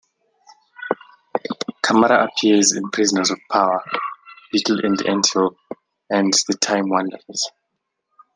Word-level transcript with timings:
Kammerer 1.85 2.27
appears 2.27 2.73
in 2.73 2.89
"Prisoners 2.89 3.29
of 3.29 3.37
Power", 3.51 3.83
"Beetle 4.51 4.83
in 4.83 4.95
the 4.95 5.07
Anthill" 5.07 5.55
and 6.09 6.33
"The 6.47 6.57
Time 6.59 6.89
Wanderers". 6.89 7.47